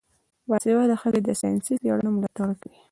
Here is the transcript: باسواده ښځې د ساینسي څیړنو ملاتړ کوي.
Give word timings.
باسواده 0.49 0.95
ښځې 1.01 1.19
د 1.23 1.29
ساینسي 1.41 1.73
څیړنو 1.81 2.09
ملاتړ 2.15 2.49
کوي. 2.61 2.77